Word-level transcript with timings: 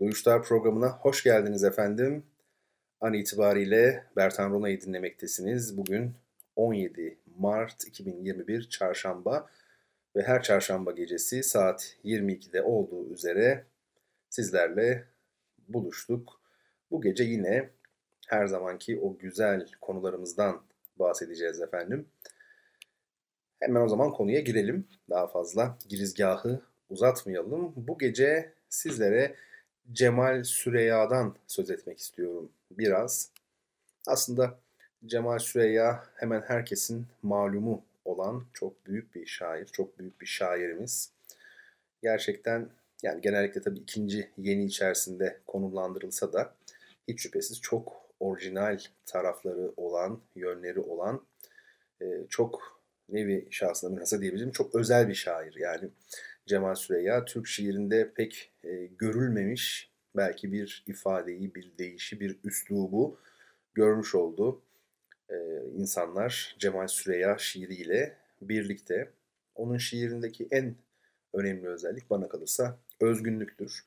Duyuşlar 0.00 0.42
programına 0.42 0.88
hoş 0.88 1.22
geldiniz 1.22 1.64
efendim. 1.64 2.26
An 3.00 3.12
itibariyle 3.12 4.04
Bertan 4.16 4.50
Rona'yı 4.50 4.80
dinlemektesiniz. 4.80 5.76
Bugün 5.76 6.14
17 6.56 7.18
Mart 7.38 7.84
2021 7.86 8.68
Çarşamba 8.68 9.50
ve 10.16 10.22
her 10.22 10.42
çarşamba 10.42 10.92
gecesi 10.92 11.42
saat 11.42 11.96
22'de 12.04 12.62
olduğu 12.62 13.12
üzere 13.12 13.64
sizlerle 14.30 15.04
buluştuk. 15.68 16.40
Bu 16.90 17.00
gece 17.00 17.24
yine 17.24 17.70
her 18.26 18.46
zamanki 18.46 19.00
o 19.00 19.18
güzel 19.18 19.66
konularımızdan 19.80 20.62
bahsedeceğiz 20.96 21.60
efendim. 21.60 22.06
Hemen 23.58 23.80
o 23.80 23.88
zaman 23.88 24.12
konuya 24.12 24.40
girelim. 24.40 24.88
Daha 25.10 25.26
fazla 25.26 25.78
girizgahı 25.88 26.62
uzatmayalım. 26.90 27.72
Bu 27.76 27.98
gece 27.98 28.52
sizlere 28.68 29.36
Cemal 29.92 30.44
Süreyya'dan 30.44 31.36
söz 31.46 31.70
etmek 31.70 31.98
istiyorum 31.98 32.52
biraz. 32.70 33.30
Aslında 34.06 34.58
Cemal 35.06 35.38
Süreyya 35.38 36.04
hemen 36.14 36.42
herkesin 36.46 37.06
malumu 37.22 37.84
olan 38.04 38.44
çok 38.54 38.86
büyük 38.86 39.14
bir 39.14 39.26
şair, 39.26 39.66
çok 39.66 39.98
büyük 39.98 40.20
bir 40.20 40.26
şairimiz. 40.26 41.12
Gerçekten 42.02 42.68
yani 43.02 43.20
genellikle 43.20 43.62
tabii 43.62 43.78
ikinci 43.78 44.30
yeni 44.38 44.64
içerisinde 44.64 45.40
konumlandırılsa 45.46 46.32
da 46.32 46.54
hiç 47.08 47.20
şüphesiz 47.20 47.60
çok 47.60 48.10
orijinal 48.20 48.78
tarafları 49.06 49.72
olan, 49.76 50.20
yönleri 50.34 50.80
olan, 50.80 51.22
e, 52.02 52.06
çok 52.28 52.80
nevi 53.08 53.48
şahsına 53.50 53.90
münhasa 53.90 54.20
diyebilirim 54.20 54.50
çok 54.50 54.74
özel 54.74 55.08
bir 55.08 55.14
şair. 55.14 55.54
Yani 55.54 55.88
Cemal 56.46 56.74
Süreyya 56.74 57.24
Türk 57.24 57.46
şiirinde 57.46 58.12
pek 58.14 58.49
e, 58.64 58.86
görülmemiş 58.86 59.90
belki 60.16 60.52
bir 60.52 60.84
ifadeyi, 60.86 61.54
bir 61.54 61.78
deyişi, 61.78 62.20
bir 62.20 62.38
üslubu 62.44 63.18
görmüş 63.74 64.14
oldu. 64.14 64.62
E, 65.30 65.36
insanlar 65.76 66.56
Cemal 66.58 66.86
Süreyya 66.86 67.38
şiiriyle 67.38 68.16
birlikte. 68.42 69.10
Onun 69.54 69.78
şiirindeki 69.78 70.48
en 70.50 70.74
önemli 71.34 71.68
özellik 71.68 72.10
bana 72.10 72.28
kalırsa 72.28 72.78
özgünlüktür. 73.00 73.84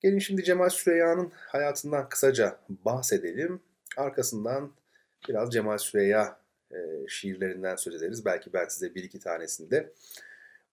Gelin 0.00 0.18
şimdi 0.18 0.44
Cemal 0.44 0.68
Süreyya'nın 0.68 1.32
hayatından 1.34 2.08
kısaca 2.08 2.58
bahsedelim. 2.68 3.60
Arkasından 3.96 4.72
biraz 5.28 5.52
Cemal 5.52 5.78
Süreyya 5.78 6.40
e, 6.72 6.76
şiirlerinden 7.08 7.76
söz 7.76 7.94
ederiz. 7.94 8.24
Belki 8.24 8.52
ben 8.52 8.68
size 8.68 8.94
bir 8.94 9.04
iki 9.04 9.18
tanesini 9.18 9.70
de 9.70 9.92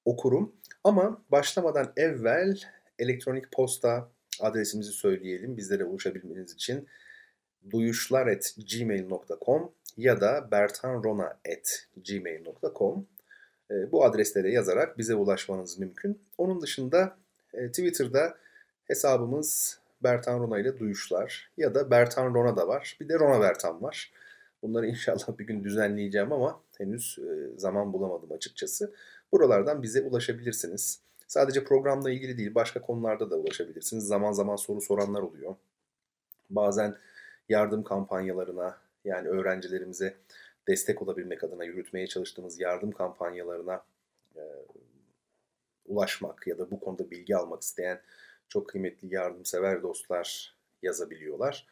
okurum. 0.06 0.56
Ama 0.84 1.22
başlamadan 1.32 1.94
evvel 1.98 2.60
elektronik 3.00 3.52
posta 3.52 4.10
adresimizi 4.40 4.92
söyleyelim. 4.92 5.58
Bizlere 5.58 5.84
ulaşabilmeniz 5.84 6.54
için 6.54 6.88
duyuşlar.gmail.com 7.72 9.72
ya 9.98 10.22
da 10.22 10.52
bertanrona.gmail.com 10.52 13.08
e, 13.72 13.92
bu 13.92 14.06
adreslere 14.06 14.52
yazarak 14.52 14.98
bize 14.98 15.16
ulaşmanız 15.16 15.80
mümkün. 15.80 16.22
Onun 16.38 16.62
dışında 16.62 17.18
e, 17.54 17.68
Twitter'da 17.68 18.38
hesabımız 18.86 19.80
Bertan 20.04 20.40
Rona 20.40 20.60
ile 20.60 20.80
Duyuşlar 20.80 21.52
ya 21.58 21.76
da 21.76 21.92
Bertan 21.92 22.34
Rona 22.34 22.58
da 22.58 22.68
var. 22.68 22.98
Bir 23.02 23.10
de 23.10 23.20
Rona 23.20 23.42
Bertan 23.42 23.82
var. 23.82 24.12
Bunları 24.62 24.88
inşallah 24.94 25.40
bir 25.40 25.48
gün 25.48 25.64
düzenleyeceğim 25.64 26.32
ama 26.32 26.62
henüz 26.78 27.20
e, 27.20 27.60
zaman 27.60 27.94
bulamadım 27.94 28.32
açıkçası. 28.32 28.94
Buralardan 29.32 29.84
bize 29.84 30.02
ulaşabilirsiniz. 30.02 31.00
Sadece 31.28 31.64
programla 31.64 32.12
ilgili 32.12 32.38
değil 32.38 32.56
başka 32.56 32.82
konularda 32.82 33.32
da 33.32 33.36
ulaşabilirsiniz. 33.36 34.08
Zaman 34.08 34.32
zaman 34.32 34.56
soru 34.56 34.82
soranlar 34.82 35.22
oluyor. 35.22 35.56
Bazen 36.50 36.96
yardım 37.50 37.84
kampanyalarına 37.84 38.78
yani 39.06 39.28
öğrencilerimize 39.28 40.16
destek 40.68 41.02
olabilmek 41.02 41.44
adına 41.44 41.64
yürütmeye 41.64 42.08
çalıştığımız 42.08 42.60
yardım 42.60 42.92
kampanyalarına 42.92 43.84
e, 44.36 44.42
ulaşmak 45.86 46.48
ya 46.48 46.58
da 46.58 46.72
bu 46.72 46.80
konuda 46.80 47.12
bilgi 47.12 47.36
almak 47.36 47.62
isteyen 47.62 48.02
çok 48.50 48.70
kıymetli 48.70 49.14
yardımsever 49.14 49.84
dostlar 49.84 50.56
yazabiliyorlar. 50.82 51.68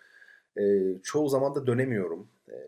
E, 0.57 0.93
çoğu 1.03 1.29
zaman 1.29 1.55
da 1.55 1.67
dönemiyorum. 1.67 2.27
E, 2.49 2.67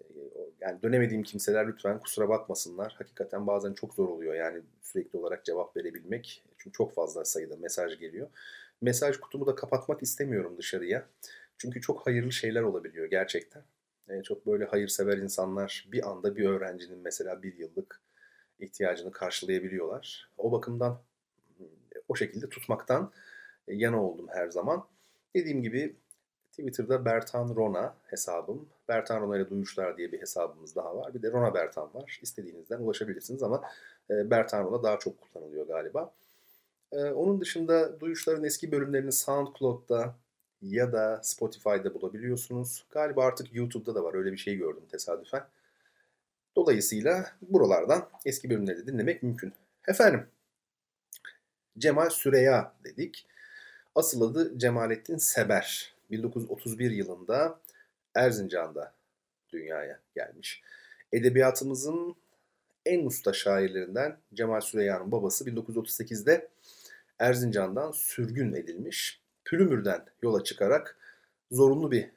yani 0.61 0.81
dönemediğim 0.83 1.23
kimseler 1.23 1.67
lütfen 1.67 1.99
kusura 1.99 2.29
bakmasınlar. 2.29 2.95
Hakikaten 2.97 3.47
bazen 3.47 3.73
çok 3.73 3.93
zor 3.93 4.09
oluyor 4.09 4.33
yani 4.33 4.61
sürekli 4.81 5.19
olarak 5.19 5.45
cevap 5.45 5.77
verebilmek. 5.77 6.43
Çünkü 6.65 6.77
çok 6.77 6.93
fazla 6.93 7.25
sayıda 7.25 7.55
mesaj 7.57 7.99
geliyor. 7.99 8.27
Mesaj 8.81 9.17
kutumu 9.17 9.45
da 9.45 9.55
kapatmak 9.55 10.03
istemiyorum 10.03 10.55
dışarıya. 10.57 11.05
Çünkü 11.57 11.81
çok 11.81 12.07
hayırlı 12.07 12.31
şeyler 12.31 12.61
olabiliyor 12.61 13.05
gerçekten. 13.05 13.63
E, 14.09 14.23
çok 14.23 14.47
böyle 14.47 14.65
hayırsever 14.65 15.17
insanlar 15.17 15.87
bir 15.91 16.09
anda 16.09 16.35
bir 16.35 16.45
öğrencinin 16.45 16.99
mesela 16.99 17.43
bir 17.43 17.57
yıllık 17.57 18.01
ihtiyacını 18.59 19.11
karşılayabiliyorlar. 19.11 20.29
O 20.37 20.51
bakımdan 20.51 21.01
o 22.07 22.15
şekilde 22.15 22.49
tutmaktan 22.49 23.11
yana 23.67 24.03
oldum 24.03 24.27
her 24.29 24.47
zaman. 24.49 24.87
Dediğim 25.35 25.61
gibi 25.61 25.95
Twitter'da 26.51 27.05
Bertan 27.05 27.55
Rona 27.55 27.95
hesabım. 28.07 28.69
Bertan 28.87 29.21
Rona 29.21 29.37
ile 29.37 29.49
Duyuşlar 29.49 29.97
diye 29.97 30.11
bir 30.11 30.21
hesabımız 30.21 30.75
daha 30.75 30.97
var. 30.97 31.13
Bir 31.13 31.21
de 31.21 31.31
Rona 31.31 31.53
Bertan 31.53 31.93
var. 31.93 32.19
İstediğinizden 32.21 32.79
ulaşabilirsiniz 32.79 33.43
ama 33.43 33.61
e, 34.09 34.29
Bertan 34.29 34.63
Rona 34.63 34.83
daha 34.83 34.99
çok 34.99 35.13
kullanılıyor 35.21 35.67
galiba. 35.67 36.13
E, 36.95 37.03
onun 37.03 37.41
dışında 37.41 37.99
Duyuşlar'ın 37.99 38.43
eski 38.43 38.71
bölümlerini 38.71 39.11
SoundCloud'da 39.11 40.15
ya 40.61 40.93
da 40.93 41.19
Spotify'da 41.23 41.93
bulabiliyorsunuz. 41.93 42.85
Galiba 42.91 43.25
artık 43.25 43.55
YouTube'da 43.55 43.95
da 43.95 44.03
var. 44.03 44.13
Öyle 44.13 44.31
bir 44.31 44.37
şey 44.37 44.55
gördüm 44.55 44.83
tesadüfen. 44.91 45.43
Dolayısıyla 46.55 47.31
buralardan 47.41 48.09
eski 48.25 48.49
bölümleri 48.49 48.77
de 48.77 48.87
dinlemek 48.87 49.23
mümkün. 49.23 49.53
Efendim, 49.87 50.27
Cemal 51.77 52.09
Süreya 52.09 52.73
dedik. 52.83 53.25
Asıl 53.95 54.21
adı 54.21 54.59
Cemalettin 54.59 55.17
Seber. 55.17 55.95
1931 56.11 56.91
yılında 56.91 57.59
Erzincan'da 58.15 58.93
dünyaya 59.49 59.99
gelmiş. 60.15 60.61
Edebiyatımızın 61.11 62.15
en 62.85 63.05
usta 63.05 63.33
şairlerinden 63.33 64.17
Cemal 64.33 64.61
Süreyya'nın 64.61 65.11
babası 65.11 65.45
1938'de 65.45 66.47
Erzincan'dan 67.19 67.91
sürgün 67.91 68.53
edilmiş. 68.53 69.21
Pülümür'den 69.45 70.05
yola 70.21 70.43
çıkarak 70.43 70.97
zorunlu 71.51 71.91
bir 71.91 72.09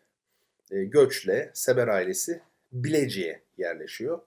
e, 0.70 0.84
göçle 0.84 1.50
Seber 1.54 1.88
ailesi 1.88 2.42
Bilecik'e 2.72 3.42
yerleşiyor. 3.58 4.20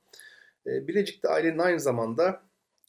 E, 0.68 0.88
Bilecik'te 0.88 1.30
ailenin 1.30 1.60
aynı 1.60 1.80
zamanda 1.80 2.42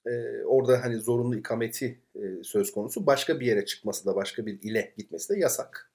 e, 0.07 0.43
orada 0.45 0.85
hani 0.85 0.97
zorunlu 0.97 1.37
ikameti 1.37 1.99
söz 2.43 2.73
konusu. 2.73 3.07
Başka 3.07 3.41
bir 3.41 3.47
yere 3.47 3.65
çıkması 3.65 4.07
da 4.07 4.17
başka 4.17 4.47
bir 4.47 4.63
ile 4.63 4.93
gitmesi 4.97 5.35
de 5.35 5.39
yasak. 5.39 5.91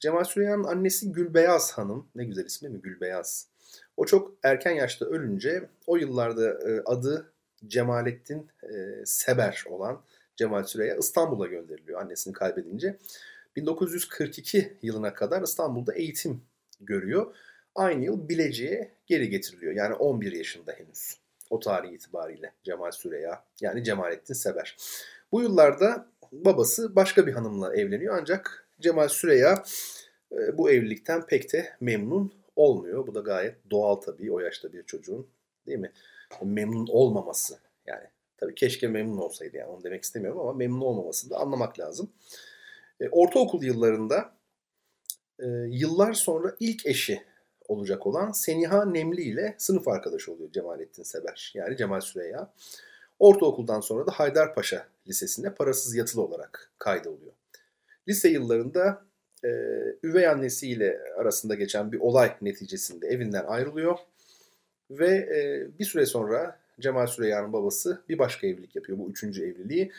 Cemal 0.00 0.24
Süreyya'nın 0.24 0.64
annesi 0.64 1.12
Gülbeyaz 1.12 1.72
Hanım, 1.72 2.08
ne 2.14 2.24
güzel 2.24 2.44
ismi 2.44 2.68
mi 2.68 2.80
Gülbeyaz. 2.80 3.48
O 3.96 4.04
çok 4.04 4.34
erken 4.42 4.70
yaşta 4.70 5.06
ölünce 5.06 5.68
o 5.86 5.96
yıllarda 5.96 6.58
adı 6.86 7.32
Cemalettin 7.66 8.48
Seber 9.04 9.64
olan 9.68 10.02
Cemal 10.36 10.64
Süreyya 10.64 10.96
İstanbul'a 10.96 11.46
gönderiliyor 11.46 12.00
annesini 12.00 12.32
kaybedince. 12.32 12.96
1942 13.56 14.76
yılına 14.82 15.14
kadar 15.14 15.42
İstanbul'da 15.42 15.94
eğitim 15.94 16.42
görüyor. 16.80 17.34
Aynı 17.74 18.04
yıl 18.04 18.28
Bilecik'e 18.28 18.94
geri 19.06 19.28
getiriliyor. 19.28 19.72
Yani 19.72 19.94
11 19.94 20.32
yaşında 20.32 20.72
henüz. 20.72 21.18
O 21.50 21.60
tarih 21.60 21.92
itibariyle 21.92 22.52
Cemal 22.62 22.90
Süreyya 22.90 23.44
yani 23.60 23.84
Cemalettin 23.84 24.34
Seber. 24.34 24.76
Bu 25.32 25.42
yıllarda 25.42 26.08
babası 26.32 26.96
başka 26.96 27.26
bir 27.26 27.32
hanımla 27.32 27.76
evleniyor 27.76 28.18
ancak 28.20 28.66
Cemal 28.80 29.08
Süreyya 29.08 29.64
e, 30.32 30.58
bu 30.58 30.70
evlilikten 30.70 31.26
pek 31.26 31.52
de 31.52 31.76
memnun 31.80 32.32
olmuyor. 32.56 33.06
Bu 33.06 33.14
da 33.14 33.20
gayet 33.20 33.70
doğal 33.70 33.94
tabii 33.94 34.32
o 34.32 34.40
yaşta 34.40 34.72
bir 34.72 34.82
çocuğun 34.82 35.26
değil 35.66 35.78
mi? 35.78 35.92
Memnun 36.42 36.86
olmaması 36.86 37.58
yani 37.86 38.04
Tabii 38.36 38.54
keşke 38.54 38.88
memnun 38.88 39.18
olsaydı 39.18 39.56
yani 39.56 39.70
onu 39.70 39.84
demek 39.84 40.04
istemiyorum 40.04 40.40
ama 40.40 40.52
memnun 40.52 40.80
olmamasını 40.80 41.30
da 41.30 41.38
anlamak 41.38 41.78
lazım. 41.78 42.10
E, 43.00 43.08
ortaokul 43.08 43.62
yıllarında 43.62 44.34
e, 45.38 45.46
yıllar 45.68 46.12
sonra 46.12 46.56
ilk 46.60 46.86
eşi 46.86 47.22
olacak 47.68 48.06
olan 48.06 48.32
Seniha 48.32 48.84
Nemli 48.84 49.22
ile 49.22 49.54
sınıf 49.58 49.88
arkadaşı 49.88 50.32
oluyor 50.32 50.52
Cemalettin 50.52 51.02
Seber. 51.02 51.52
Yani 51.54 51.76
Cemal 51.76 52.00
Süreyya. 52.00 52.52
Ortaokuldan 53.18 53.80
sonra 53.80 54.06
da 54.06 54.10
Haydarpaşa 54.10 54.86
Lisesi'nde 55.08 55.54
parasız 55.54 55.96
yatılı 55.96 56.22
olarak 56.22 56.70
kaydoluyor. 56.78 57.32
Lise 58.08 58.28
yıllarında 58.28 59.04
e, 59.44 59.48
üvey 60.02 60.28
annesiyle 60.28 61.00
arasında 61.16 61.54
geçen 61.54 61.92
bir 61.92 62.00
olay 62.00 62.36
neticesinde 62.42 63.06
evinden 63.06 63.44
ayrılıyor. 63.44 63.98
Ve 64.90 65.08
e, 65.08 65.68
bir 65.78 65.84
süre 65.84 66.06
sonra 66.06 66.60
Cemal 66.80 67.06
Süreyya'nın 67.06 67.52
babası 67.52 68.02
bir 68.08 68.18
başka 68.18 68.46
evlilik 68.46 68.76
yapıyor. 68.76 68.98
Bu 68.98 69.10
üçüncü 69.10 69.42
evliliği. 69.42 69.92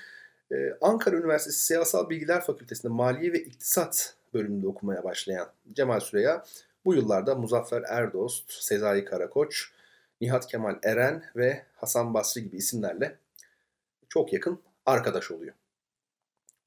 E, 0.51 0.55
Ankara 0.81 1.15
Üniversitesi 1.15 1.65
Siyasal 1.65 2.09
Bilgiler 2.09 2.41
Fakültesi'nde 2.41 2.93
Maliye 2.93 3.33
ve 3.33 3.43
İktisat 3.43 4.15
bölümünde 4.33 4.67
okumaya 4.67 5.03
başlayan 5.03 5.47
Cemal 5.73 5.99
Süreyya 5.99 6.43
bu 6.85 6.93
yıllarda 6.93 7.35
Muzaffer 7.35 7.83
Erdost, 7.87 8.51
Sezai 8.51 9.05
Karakoç, 9.05 9.71
Nihat 10.21 10.47
Kemal 10.47 10.79
Eren 10.83 11.23
ve 11.35 11.65
Hasan 11.75 12.13
Basri 12.13 12.43
gibi 12.43 12.57
isimlerle 12.57 13.15
çok 14.09 14.33
yakın 14.33 14.59
arkadaş 14.85 15.31
oluyor. 15.31 15.53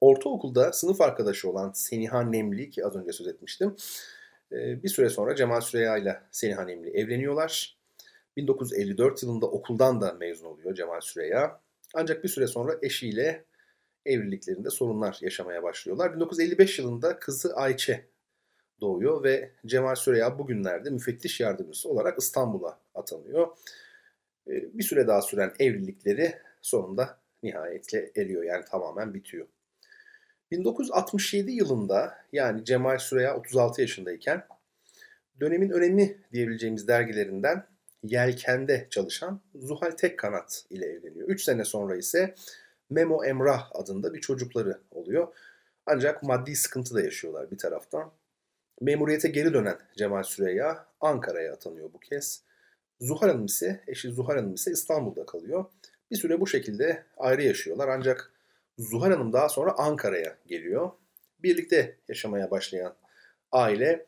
Ortaokulda 0.01 0.73
sınıf 0.73 1.01
arkadaşı 1.01 1.49
olan 1.49 1.71
Seniha 1.71 2.21
Nemli 2.21 2.69
ki 2.69 2.85
az 2.85 2.95
önce 2.95 3.11
söz 3.11 3.27
etmiştim. 3.27 3.75
E, 4.51 4.83
bir 4.83 4.89
süre 4.89 5.09
sonra 5.09 5.35
Cemal 5.35 5.61
Süreyya 5.61 5.97
ile 5.97 6.21
Seniha 6.31 6.63
Nemli 6.63 6.89
evleniyorlar. 6.89 7.78
1954 8.37 9.23
yılında 9.23 9.45
okuldan 9.45 10.01
da 10.01 10.13
mezun 10.13 10.45
oluyor 10.45 10.75
Cemal 10.75 11.01
Süreyya. 11.01 11.61
Ancak 11.93 12.23
bir 12.23 12.29
süre 12.29 12.47
sonra 12.47 12.77
eşiyle 12.81 13.45
evliliklerinde 14.05 14.69
sorunlar 14.69 15.17
yaşamaya 15.21 15.63
başlıyorlar. 15.63 16.15
1955 16.15 16.79
yılında 16.79 17.19
kızı 17.19 17.55
Ayçe 17.55 18.05
doğuyor 18.81 19.23
ve 19.23 19.51
Cemal 19.65 19.95
Süreyya 19.95 20.39
bugünlerde 20.39 20.89
müfettiş 20.89 21.39
yardımcısı 21.39 21.89
olarak 21.89 22.19
İstanbul'a 22.19 22.79
atanıyor. 22.95 23.47
Ee, 24.47 24.77
bir 24.77 24.83
süre 24.83 25.07
daha 25.07 25.21
süren 25.21 25.53
evlilikleri 25.59 26.35
sonunda 26.61 27.19
nihayetle 27.43 28.11
eriyor 28.15 28.43
yani 28.43 28.65
tamamen 28.65 29.13
bitiyor. 29.13 29.47
1967 30.51 31.51
yılında 31.51 32.17
yani 32.33 32.65
Cemal 32.65 32.97
Süreyya 32.97 33.37
36 33.37 33.81
yaşındayken 33.81 34.47
dönemin 35.39 35.69
önemli 35.69 36.17
diyebileceğimiz 36.33 36.87
dergilerinden 36.87 37.65
Yelken'de 38.03 38.87
çalışan 38.89 39.41
Zuhal 39.55 39.91
Tekkanat 39.91 40.65
ile 40.69 40.85
evleniyor. 40.85 41.27
3 41.27 41.43
sene 41.43 41.65
sonra 41.65 41.95
ise 41.95 42.35
Memo 42.89 43.25
Emrah 43.25 43.69
adında 43.75 44.13
bir 44.13 44.21
çocukları 44.21 44.79
oluyor. 44.91 45.27
Ancak 45.85 46.23
maddi 46.23 46.55
sıkıntı 46.55 46.95
da 46.95 47.01
yaşıyorlar 47.01 47.51
bir 47.51 47.57
taraftan. 47.57 48.11
Memuriyete 48.81 49.27
geri 49.27 49.53
dönen 49.53 49.77
Cemal 49.97 50.23
Süreyya 50.23 50.85
Ankara'ya 51.01 51.53
atanıyor 51.53 51.93
bu 51.93 51.99
kez. 51.99 52.43
Zuhal 53.01 53.29
Hanım 53.29 53.45
ise, 53.45 53.83
eşi 53.87 54.11
Zuhal 54.11 54.35
Hanım 54.35 54.53
ise 54.53 54.71
İstanbul'da 54.71 55.25
kalıyor. 55.25 55.65
Bir 56.11 56.15
süre 56.15 56.41
bu 56.41 56.47
şekilde 56.47 57.03
ayrı 57.17 57.43
yaşıyorlar 57.43 57.87
ancak 57.87 58.31
Zuhal 58.77 59.11
Hanım 59.11 59.33
daha 59.33 59.49
sonra 59.49 59.71
Ankara'ya 59.77 60.37
geliyor. 60.47 60.91
Birlikte 61.39 61.95
yaşamaya 62.07 62.51
başlayan 62.51 62.95
aile 63.51 64.05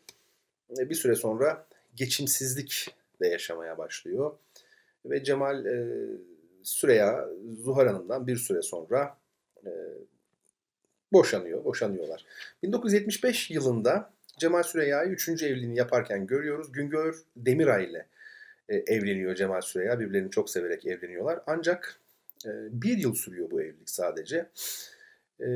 e, 0.79 0.89
bir 0.89 0.95
süre 0.95 1.15
sonra 1.15 1.67
geçimsizlik 1.95 2.95
de 3.21 3.27
yaşamaya 3.27 3.77
başlıyor. 3.77 4.37
Ve 5.05 5.23
Cemal 5.23 5.65
e, 5.65 6.07
Süreya 6.63 7.29
Zuhal 7.63 7.87
Hanım'dan 7.87 8.27
bir 8.27 8.35
süre 8.35 8.61
sonra 8.61 9.17
e, 9.65 9.69
boşanıyor, 11.13 11.65
boşanıyorlar. 11.65 12.25
1975 12.63 13.51
yılında 13.51 14.13
Cemal 14.37 14.63
Süreyya'yı 14.63 15.09
3. 15.09 15.29
evliliğini 15.29 15.77
yaparken 15.77 16.27
görüyoruz. 16.27 16.71
Güngör 16.71 17.23
Demiray 17.35 17.85
ile 17.85 18.07
e, 18.69 18.75
evleniyor 18.75 19.35
Cemal 19.35 19.61
Süreyya. 19.61 19.99
Birbirlerini 19.99 20.31
çok 20.31 20.49
severek 20.49 20.85
evleniyorlar. 20.85 21.39
Ancak 21.47 21.99
e, 22.45 22.49
bir 22.71 22.97
yıl 22.97 23.13
sürüyor 23.13 23.51
bu 23.51 23.61
evlilik 23.61 23.89
sadece. 23.89 24.49
E, 25.39 25.47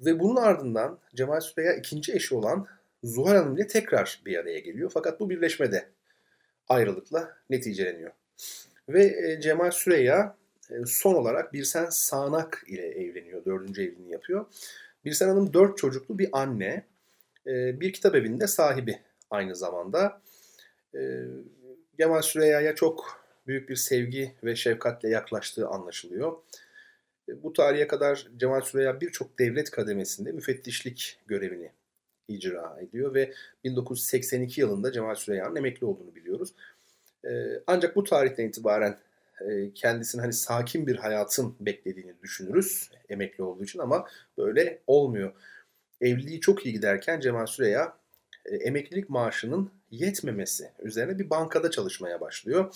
ve 0.00 0.20
bunun 0.20 0.36
ardından 0.36 0.98
Cemal 1.14 1.40
Süreyya 1.40 1.74
ikinci 1.74 2.12
eşi 2.12 2.34
olan 2.34 2.66
Zuhal 3.04 3.36
Hanım 3.36 3.56
ile 3.56 3.66
tekrar 3.66 4.22
bir 4.26 4.36
araya 4.36 4.58
geliyor. 4.58 4.90
Fakat 4.94 5.20
bu 5.20 5.30
birleşmede 5.30 5.88
ayrılıkla 6.70 7.36
neticeleniyor. 7.50 8.12
Ve 8.88 9.04
e, 9.04 9.40
Cemal 9.40 9.70
Süreyya 9.70 10.36
e, 10.70 10.74
son 10.86 11.14
olarak 11.14 11.52
Birsen 11.52 11.86
Sağnak 11.90 12.64
ile 12.66 12.86
evleniyor. 12.86 13.44
Dördüncü 13.44 13.82
evliliğini 13.82 14.12
yapıyor. 14.12 14.46
Birsen 15.04 15.28
Hanım 15.28 15.52
dört 15.52 15.78
çocuklu 15.78 16.18
bir 16.18 16.28
anne. 16.32 16.84
E, 17.46 17.80
bir 17.80 17.92
kitap 17.92 18.14
evinde 18.14 18.46
sahibi 18.46 18.98
aynı 19.30 19.56
zamanda. 19.56 20.20
Cemal 21.98 22.22
Süreyya'ya 22.22 22.74
çok 22.74 23.24
büyük 23.46 23.68
bir 23.68 23.76
sevgi 23.76 24.34
ve 24.44 24.56
şefkatle 24.56 25.08
yaklaştığı 25.08 25.68
anlaşılıyor. 25.68 26.36
Bu 27.28 27.52
tarihe 27.52 27.86
kadar 27.86 28.28
Cemal 28.36 28.60
Süreyya 28.60 29.00
birçok 29.00 29.38
devlet 29.38 29.70
kademesinde 29.70 30.32
müfettişlik 30.32 31.18
görevini 31.26 31.70
icra 32.30 32.78
ediyor 32.80 33.14
ve 33.14 33.32
1982 33.64 34.60
yılında 34.60 34.92
Cemal 34.92 35.14
Süreyya'nın 35.14 35.56
emekli 35.56 35.86
olduğunu 35.86 36.14
biliyoruz. 36.14 36.54
Ee, 37.24 37.62
ancak 37.66 37.96
bu 37.96 38.04
tarihten 38.04 38.44
itibaren 38.44 38.98
e, 39.48 39.74
kendisini 39.74 40.20
hani 40.20 40.32
sakin 40.32 40.86
bir 40.86 40.96
hayatın 40.96 41.54
beklediğini 41.60 42.14
düşünürüz 42.22 42.90
emekli 43.08 43.44
olduğu 43.44 43.64
için 43.64 43.78
ama 43.78 44.06
böyle 44.38 44.78
olmuyor. 44.86 45.32
Evliliği 46.00 46.40
çok 46.40 46.66
iyi 46.66 46.72
giderken 46.72 47.20
Cemal 47.20 47.46
Süreya 47.46 47.96
e, 48.44 48.56
emeklilik 48.56 49.10
maaşının 49.10 49.70
yetmemesi 49.90 50.70
üzerine 50.82 51.18
bir 51.18 51.30
bankada 51.30 51.70
çalışmaya 51.70 52.20
başlıyor. 52.20 52.74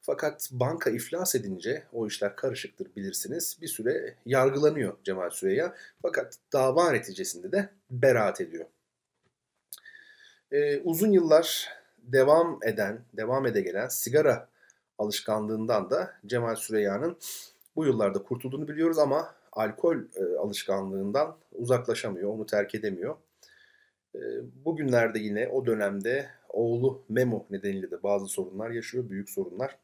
Fakat 0.00 0.48
banka 0.52 0.90
iflas 0.90 1.34
edince 1.34 1.82
o 1.92 2.06
işler 2.06 2.36
karışıktır 2.36 2.88
bilirsiniz. 2.96 3.58
Bir 3.62 3.68
süre 3.68 4.14
yargılanıyor 4.26 4.96
Cemal 5.04 5.30
Süreya. 5.30 5.74
Fakat 6.02 6.38
dava 6.52 6.90
neticesinde 6.90 7.52
de 7.52 7.68
beraat 7.90 8.40
ediyor. 8.40 8.66
Ee, 10.52 10.80
uzun 10.80 11.12
yıllar 11.12 11.68
devam 11.98 12.60
eden, 12.64 13.00
devam 13.12 13.46
ede 13.46 13.60
gelen 13.60 13.88
sigara 13.88 14.48
alışkanlığından 14.98 15.90
da 15.90 16.14
Cemal 16.26 16.56
Süreyya'nın 16.56 17.18
bu 17.76 17.86
yıllarda 17.86 18.22
kurtulduğunu 18.22 18.68
biliyoruz 18.68 18.98
ama 18.98 19.34
alkol 19.52 19.96
e, 19.96 20.38
alışkanlığından 20.38 21.36
uzaklaşamıyor, 21.52 22.30
onu 22.30 22.46
terk 22.46 22.74
edemiyor. 22.74 23.16
E, 24.14 24.20
bugünlerde 24.64 25.18
yine 25.18 25.48
o 25.48 25.66
dönemde 25.66 26.28
oğlu 26.48 27.02
Memo 27.08 27.46
nedeniyle 27.50 27.90
de 27.90 28.02
bazı 28.02 28.26
sorunlar 28.26 28.70
yaşıyor, 28.70 29.10
büyük 29.10 29.30
sorunlar. 29.30 29.78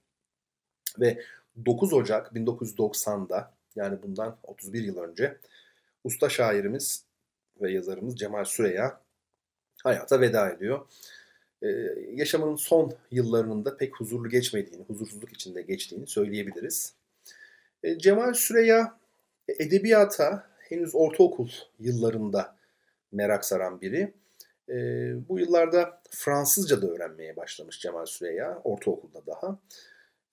Ve 1.00 1.22
9 1.66 1.92
Ocak 1.92 2.32
1990'da 2.32 3.52
yani 3.76 4.02
bundan 4.02 4.36
31 4.42 4.82
yıl 4.82 4.98
önce 4.98 5.38
usta 6.04 6.28
şairimiz 6.28 7.04
ve 7.60 7.72
yazarımız 7.72 8.16
Cemal 8.16 8.44
Süreya 8.44 9.03
hayata 9.84 10.20
veda 10.20 10.50
ediyor. 10.50 10.86
Ee, 11.62 11.68
yaşamının 12.14 12.56
son 12.56 12.92
yıllarının 13.10 13.64
da 13.64 13.76
pek 13.76 14.00
huzurlu 14.00 14.28
geçmediğini, 14.28 14.84
huzursuzluk 14.84 15.32
içinde 15.32 15.62
geçtiğini 15.62 16.06
söyleyebiliriz. 16.06 16.94
Ee, 17.82 17.98
Cemal 17.98 18.34
Süreya 18.34 18.98
edebiyata 19.48 20.46
henüz 20.68 20.94
ortaokul 20.94 21.48
yıllarında 21.80 22.56
merak 23.12 23.44
saran 23.44 23.80
biri. 23.80 24.12
Ee, 24.68 24.74
bu 25.28 25.38
yıllarda 25.38 26.02
Fransızca 26.10 26.82
da 26.82 26.86
öğrenmeye 26.86 27.36
başlamış 27.36 27.80
Cemal 27.80 28.06
Süreya, 28.06 28.60
ortaokulda 28.64 29.26
daha. 29.26 29.58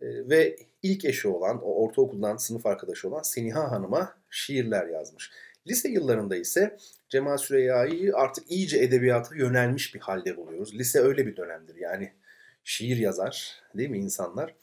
ve 0.01 0.55
ilk 0.83 1.05
eşi 1.05 1.27
olan, 1.27 1.61
o 1.63 1.85
ortaokuldan 1.85 2.37
sınıf 2.37 2.65
arkadaşı 2.65 3.09
olan 3.09 3.21
Seniha 3.21 3.71
Hanım'a 3.71 4.17
şiirler 4.29 4.87
yazmış. 4.87 5.31
Lise 5.67 5.89
yıllarında 5.89 6.35
ise 6.35 6.77
Cemal 7.09 7.37
Süreyya'yı 7.37 8.15
artık 8.15 8.51
iyice 8.51 8.79
edebiyata 8.79 9.35
yönelmiş 9.35 9.95
bir 9.95 9.99
halde 9.99 10.37
buluyoruz. 10.37 10.75
Lise 10.75 10.99
öyle 10.99 11.27
bir 11.27 11.35
dönemdir 11.35 11.75
yani 11.75 12.13
şiir 12.63 12.97
yazar 12.97 13.61
değil 13.75 13.89
mi 13.89 13.97
insanlar? 13.97 14.55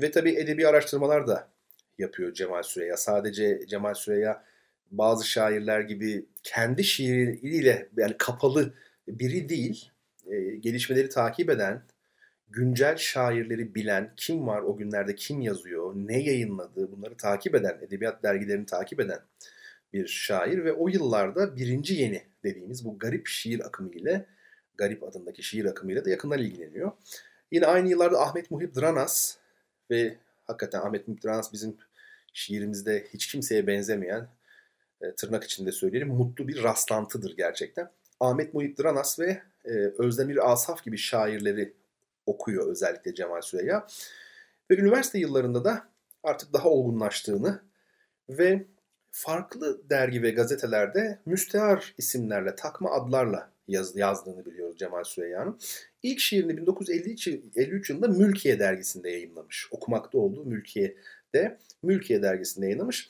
Ve 0.00 0.10
tabii 0.10 0.34
edebi 0.34 0.68
araştırmalar 0.68 1.26
da 1.26 1.48
yapıyor 1.98 2.34
Cemal 2.34 2.62
Süreyya. 2.62 2.96
Sadece 2.96 3.66
Cemal 3.66 3.94
Süreyya 3.94 4.44
bazı 4.90 5.28
şairler 5.28 5.80
gibi 5.80 6.26
kendi 6.42 6.84
şiiriyle 6.84 7.88
yani 7.96 8.16
kapalı 8.18 8.74
biri 9.08 9.48
değil. 9.48 9.90
E, 10.26 10.40
gelişmeleri 10.56 11.08
takip 11.08 11.50
eden, 11.50 11.82
güncel 12.50 12.96
şairleri 12.96 13.74
bilen, 13.74 14.12
kim 14.16 14.46
var 14.46 14.62
o 14.62 14.76
günlerde 14.76 15.14
kim 15.14 15.40
yazıyor, 15.40 15.94
ne 15.96 16.22
yayınladı 16.22 16.92
bunları 16.92 17.16
takip 17.16 17.54
eden, 17.54 17.78
edebiyat 17.82 18.22
dergilerini 18.22 18.66
takip 18.66 19.00
eden 19.00 19.20
bir 19.96 20.06
şair 20.06 20.64
ve 20.64 20.72
o 20.72 20.88
yıllarda 20.88 21.56
birinci 21.56 21.94
yeni 21.94 22.22
dediğimiz 22.44 22.84
bu 22.84 22.98
garip 22.98 23.26
şiir 23.26 23.66
akımı 23.66 23.92
ile 23.92 24.26
Garip 24.78 25.02
adındaki 25.02 25.42
şiir 25.42 25.64
akımıyla 25.64 26.04
da 26.04 26.10
yakından 26.10 26.38
ilgileniyor. 26.38 26.92
Yine 27.50 27.66
aynı 27.66 27.88
yıllarda 27.88 28.20
Ahmet 28.20 28.50
Muhip 28.50 28.74
Dranas 28.76 29.36
ve 29.90 30.16
hakikaten 30.44 30.80
Ahmet 30.80 31.08
Muhip 31.08 31.24
Dranas 31.24 31.52
bizim 31.52 31.76
şiirimizde 32.32 33.06
hiç 33.14 33.26
kimseye 33.26 33.66
benzemeyen 33.66 34.28
e, 35.00 35.14
tırnak 35.14 35.44
içinde 35.44 35.72
söyleyelim 35.72 36.08
mutlu 36.08 36.48
bir 36.48 36.62
rastlantıdır 36.62 37.36
gerçekten. 37.36 37.90
Ahmet 38.20 38.54
Muhit 38.54 38.78
Dranas 38.78 39.20
ve 39.20 39.42
e, 39.64 39.70
Özdemir 39.98 40.52
Asaf 40.52 40.84
gibi 40.84 40.98
şairleri 40.98 41.72
okuyor 42.26 42.70
özellikle 42.70 43.14
Cemal 43.14 43.40
Süreyya. 43.40 43.86
Ve 44.70 44.76
üniversite 44.76 45.18
yıllarında 45.18 45.64
da 45.64 45.88
artık 46.22 46.52
daha 46.52 46.68
olgunlaştığını 46.68 47.62
ve 48.28 48.64
farklı 49.16 49.90
dergi 49.90 50.22
ve 50.22 50.30
gazetelerde 50.30 51.18
müstehar 51.26 51.94
isimlerle, 51.98 52.54
takma 52.54 52.90
adlarla 52.90 53.50
yaz, 53.68 53.96
yazdığını 53.96 54.46
biliyoruz 54.46 54.78
Cemal 54.78 55.04
Süreyya'nın. 55.04 55.58
İlk 56.02 56.20
şiirini 56.20 56.56
1953 56.56 57.90
yılında 57.90 58.08
Mülkiye 58.08 58.58
dergisinde 58.58 59.10
yayınlamış. 59.10 59.68
Okumakta 59.70 60.18
olduğu 60.18 60.44
Mülkiye'de, 60.44 61.58
Mülkiye 61.82 62.22
dergisinde 62.22 62.66
yayınlamış. 62.66 63.08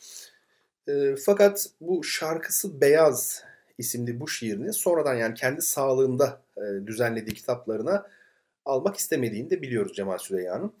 E, 0.87 1.15
fakat 1.25 1.69
bu 1.81 2.03
şarkısı 2.03 2.81
Beyaz 2.81 3.43
isimli 3.77 4.19
bu 4.19 4.27
şiirini 4.27 4.73
sonradan 4.73 5.15
yani 5.15 5.33
kendi 5.33 5.61
sağlığında 5.61 6.41
e, 6.57 6.87
düzenlediği 6.87 7.35
kitaplarına 7.35 8.07
almak 8.65 8.97
istemediğini 8.97 9.49
de 9.49 9.61
biliyoruz 9.61 9.93
Cemal 9.95 10.17
Süreyya'nın. 10.17 10.73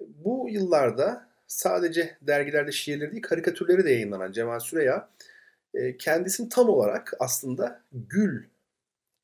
Bu 0.00 0.48
yıllarda 0.50 1.33
sadece 1.54 2.16
dergilerde 2.22 2.72
şiirleri 2.72 3.12
değil 3.12 3.22
karikatürleri 3.22 3.84
de 3.84 3.90
yayınlanan 3.90 4.32
Cemal 4.32 4.60
Süreya 4.60 5.08
e, 5.74 5.96
kendisini 5.96 6.48
tam 6.48 6.68
olarak 6.68 7.14
aslında 7.18 7.82
Gül 7.92 8.44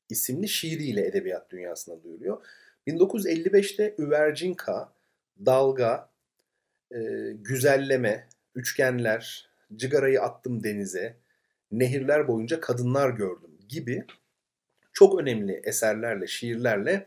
isimli 0.09 0.49
şiiriyle 0.49 1.07
edebiyat 1.07 1.51
dünyasına 1.51 2.03
duyuruyor. 2.03 2.47
1955'te 2.87 3.95
Üvercinka, 3.99 4.93
Dalga, 5.47 6.11
e, 6.95 6.99
Güzelleme, 7.35 8.29
Üçgenler, 8.55 9.49
Cigarayı 9.77 10.23
Attım 10.23 10.65
Denize, 10.65 11.17
Nehirler 11.73 12.29
Boyunca 12.29 12.61
Kadınlar 12.61 13.11
Gördüm 13.11 13.51
gibi 13.69 14.05
çok 14.93 15.21
önemli 15.21 15.61
eserlerle, 15.65 16.27
şiirlerle 16.27 17.07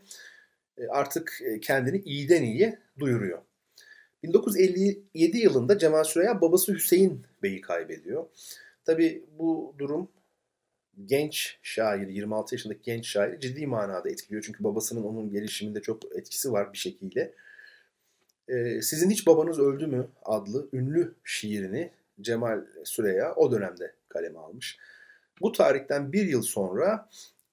e, 0.78 0.86
artık 0.86 1.42
kendini 1.62 1.98
iyiden 1.98 2.42
iyiye 2.42 2.78
duyuruyor. 2.98 3.42
1957 4.24 5.38
yılında 5.38 5.78
Cemal 5.78 6.04
Süreya 6.04 6.40
babası 6.40 6.74
Hüseyin 6.74 7.22
Bey'i 7.42 7.60
kaybediyor. 7.60 8.26
Tabi 8.84 9.24
bu 9.38 9.74
durum 9.78 10.08
genç 11.06 11.58
şair, 11.62 12.08
26 12.08 12.54
yaşındaki 12.54 12.80
genç 12.82 13.06
şair 13.06 13.40
ciddi 13.40 13.66
manada 13.66 14.10
etkiliyor. 14.10 14.42
Çünkü 14.46 14.64
babasının 14.64 15.02
onun 15.02 15.30
gelişiminde 15.30 15.82
çok 15.82 16.16
etkisi 16.16 16.52
var 16.52 16.72
bir 16.72 16.78
şekilde. 16.78 17.34
Ee, 18.48 18.82
Sizin 18.82 19.10
Hiç 19.10 19.26
Babanız 19.26 19.58
Öldü 19.58 19.86
mü 19.86 20.08
adlı 20.22 20.68
ünlü 20.72 21.14
şiirini 21.24 21.90
Cemal 22.20 22.60
Süreya 22.84 23.34
o 23.34 23.52
dönemde 23.52 23.94
kaleme 24.08 24.38
almış. 24.38 24.78
Bu 25.40 25.52
tarihten 25.52 26.12
bir 26.12 26.26
yıl 26.26 26.42
sonra 26.42 27.08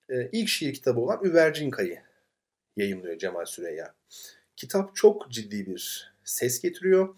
e, 0.09 0.29
ilk 0.31 0.49
şiir 0.49 0.73
kitabı 0.73 0.99
olan 0.99 1.23
Üvercinka'yı 1.23 1.99
yayınlıyor 2.77 3.17
Cemal 3.17 3.45
Süreya. 3.45 3.93
Kitap 4.57 4.95
çok 4.95 5.31
ciddi 5.31 5.65
bir 5.65 6.10
ses 6.23 6.61
getiriyor 6.61 7.15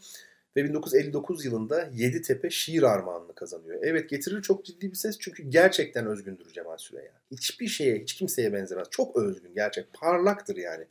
ve 0.55 0.63
1959 0.63 1.45
yılında 1.45 1.89
Yeditepe 1.93 2.49
şiir 2.49 2.83
armağanını 2.83 3.35
kazanıyor. 3.35 3.79
Evet 3.83 4.09
getirir 4.09 4.41
çok 4.41 4.65
ciddi 4.65 4.91
bir 4.91 4.95
ses 4.95 5.19
çünkü 5.19 5.43
gerçekten 5.43 6.05
özgündür 6.05 6.53
Cemal 6.53 6.77
Süreya. 6.77 7.11
Hiçbir 7.31 7.67
şeye, 7.67 7.99
hiç 7.99 8.13
kimseye 8.13 8.53
benzemez. 8.53 8.87
Çok 8.91 9.17
özgün, 9.17 9.53
gerçek, 9.55 9.93
parlaktır 9.93 10.55
yani. 10.55 10.85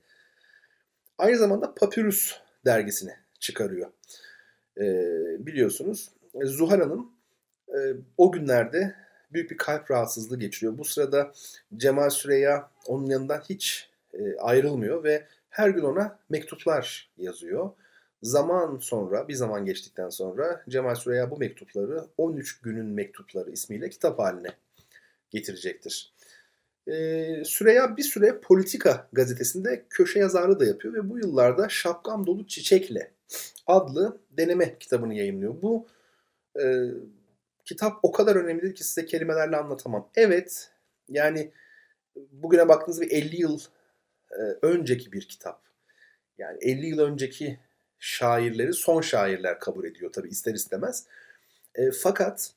Aynı 1.19 1.39
zamanda 1.39 1.75
Papyrus 1.75 2.41
dergisini 2.65 3.13
çıkarıyor. 3.41 3.91
Ee, 4.79 5.47
biliyorsunuz 5.47 6.11
Zuhal 6.45 6.81
Hanım 6.81 7.13
e, 7.69 7.79
o 8.19 8.33
günlerde 8.33 8.95
büyük 9.33 9.51
bir 9.51 9.57
kalp 9.57 9.91
rahatsızlığı 9.91 10.39
geçiriyor. 10.39 10.79
Bu 10.79 10.85
sırada 10.85 11.33
Cemal 11.77 12.11
Süreya 12.11 12.71
onun 12.87 13.07
yanından 13.07 13.41
hiç 13.41 13.91
e, 14.15 14.37
ayrılmıyor 14.37 15.05
ve 15.05 15.27
her 15.51 15.69
gün 15.69 15.83
ona 15.83 16.19
mektuplar 16.29 17.11
yazıyor. 17.17 17.71
Zaman 18.23 18.79
sonra, 18.79 19.29
bir 19.29 19.35
zaman 19.35 19.65
geçtikten 19.65 20.09
sonra 20.09 20.65
Cemal 20.69 20.95
Süreya 20.95 21.31
bu 21.31 21.37
mektupları 21.37 22.05
13 22.19 22.61
günün 22.61 22.87
mektupları 22.87 23.51
ismiyle 23.51 23.91
kitap 23.91 24.19
haline 24.19 24.49
getirecektir. 25.31 26.13
Ee, 26.89 27.43
Süreya 27.45 27.97
bir 27.97 28.03
süre 28.03 28.41
Politika 28.41 29.09
gazetesinde 29.13 29.85
köşe 29.91 30.19
yazarlığı 30.19 30.61
da 30.61 30.65
yapıyor 30.65 30.95
ve 30.95 31.11
bu 31.11 31.19
yıllarda 31.19 31.69
Şapkam 31.69 32.27
Dolu 32.27 32.47
Çiçekle 32.47 33.11
adlı 33.67 34.19
deneme 34.31 34.79
kitabını 34.79 35.15
yayınlıyor. 35.15 35.63
Bu 35.63 35.87
e, 36.63 36.65
kitap 37.65 37.99
o 38.03 38.13
kadar 38.13 38.37
önemlidir 38.37 38.75
ki 38.75 38.85
size 38.85 39.07
kelimelerle 39.07 39.57
anlatamam. 39.57 40.09
Evet, 40.15 40.71
yani 41.09 41.51
bugüne 42.33 42.69
baktığınızda 42.69 43.03
bir 43.03 43.11
50 43.11 43.41
yıl 43.41 43.61
e, 44.31 44.41
önceki 44.63 45.13
bir 45.13 45.29
kitap. 45.29 45.63
Yani 46.39 46.59
50 46.61 46.87
yıl 46.87 46.99
önceki 46.99 47.59
şairleri 48.03 48.73
son 48.73 49.01
şairler 49.01 49.59
kabul 49.61 49.85
ediyor 49.85 50.13
tabi 50.13 50.29
ister 50.29 50.55
istemez. 50.55 51.07
E, 51.75 51.91
fakat 51.91 52.51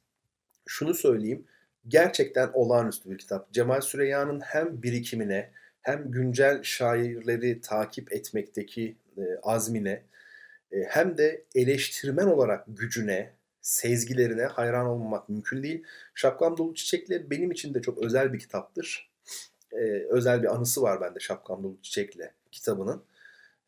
şunu 0.65 0.93
söyleyeyim 0.93 1.45
gerçekten 1.87 2.49
olağanüstü 2.53 3.11
bir 3.11 3.17
kitap. 3.17 3.53
Cemal 3.53 3.81
Süreyya'nın 3.81 4.39
hem 4.39 4.83
birikimine 4.83 5.51
hem 5.81 6.11
güncel 6.11 6.63
şairleri 6.63 7.61
takip 7.61 8.13
etmekteki 8.13 8.95
e, 9.17 9.21
azmine 9.43 10.03
e, 10.71 10.77
hem 10.87 11.17
de 11.17 11.43
eleştirmen 11.55 12.27
olarak 12.27 12.63
gücüne, 12.67 13.33
sezgilerine 13.61 14.43
hayran 14.43 14.85
olmamak 14.85 15.29
mümkün 15.29 15.63
değil. 15.63 15.83
Şapkam 16.15 16.57
Dolu 16.57 16.75
Çiçek'le 16.75 17.29
benim 17.31 17.51
için 17.51 17.73
de 17.73 17.81
çok 17.81 18.03
özel 18.03 18.33
bir 18.33 18.39
kitaptır. 18.39 19.11
E, 19.71 19.77
özel 20.09 20.43
bir 20.43 20.55
anısı 20.55 20.81
var 20.81 21.01
bende 21.01 21.19
Şapkam 21.19 21.63
Dolu 21.63 21.77
Çiçek'le 21.81 22.31
kitabının. 22.51 23.03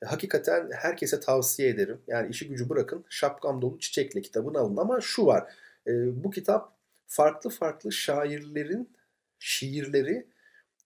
Hakikaten 0.06 0.70
herkese 0.72 1.20
tavsiye 1.20 1.70
ederim. 1.70 2.02
Yani 2.08 2.30
işi 2.30 2.48
gücü 2.48 2.70
bırakın. 2.70 3.06
Şapkam 3.10 3.62
dolu 3.62 3.80
çiçekle 3.80 4.22
kitabını 4.22 4.60
alın. 4.60 4.78
Ama 4.78 5.02
şu 5.02 5.26
var. 5.26 5.54
E, 5.88 6.24
bu 6.24 6.32
kitap 6.32 6.74
farklı 7.08 7.50
farklı 7.50 7.92
şairlerin 7.92 8.90
şiirleri 9.40 10.26